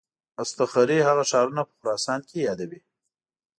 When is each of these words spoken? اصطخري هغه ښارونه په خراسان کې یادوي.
اصطخري 0.43 0.99
هغه 1.07 1.23
ښارونه 1.31 1.61
په 1.67 1.73
خراسان 1.79 2.19
کې 2.29 2.45
یادوي. 2.47 2.79